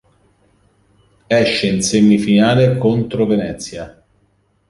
[1.27, 4.03] Esce in semifinale contro Venezia.